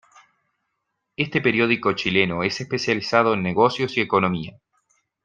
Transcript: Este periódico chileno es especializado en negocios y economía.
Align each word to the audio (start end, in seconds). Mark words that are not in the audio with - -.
Este 1.15 1.41
periódico 1.41 1.91
chileno 1.93 2.41
es 2.41 2.59
especializado 2.59 3.35
en 3.35 3.43
negocios 3.43 3.95
y 3.97 4.01
economía. 4.01 4.59